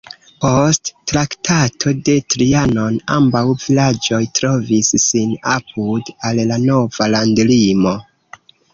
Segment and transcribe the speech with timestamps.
[0.43, 7.99] Post Traktato de Trianon ambaŭ vilaĝoj trovis sin apud al la nova landlimo.